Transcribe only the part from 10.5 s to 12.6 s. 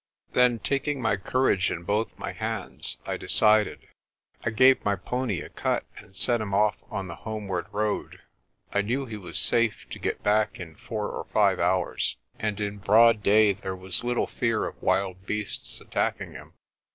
in four or five hours, MY JOURNEY TO